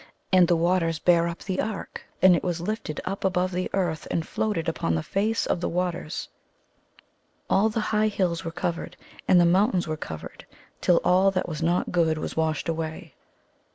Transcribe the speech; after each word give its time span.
And 0.33 0.47
the 0.47 0.55
waters 0.55 0.97
bare 0.97 1.27
up 1.27 1.43
the 1.43 1.61
ark 1.61 2.01
and 2.23 2.35
it 2.35 2.43
was 2.43 2.59
Hfted 2.59 2.99
up 3.05 3.23
above 3.23 3.51
the 3.51 3.69
earth 3.71 4.07
and 4.09 4.25
floated 4.27 4.67
upon 4.67 4.95
the 4.95 5.03
face 5.03 5.45
of 5.45 5.61
the 5.61 5.69
waters. 5.69 6.27
All 7.51 7.69
the 7.69 7.81
high 7.93 8.07
hills 8.07 8.43
were 8.43 8.49
covered 8.49 8.97
and 9.27 9.39
the 9.39 9.45
mountains 9.45 9.87
were 9.87 9.97
covered 9.97 10.43
till 10.81 11.01
all 11.03 11.29
that 11.29 11.47
was 11.47 11.61
not 11.61 11.91
good 11.91 12.17
was 12.17 12.35
washed 12.35 12.67
away. 12.67 13.13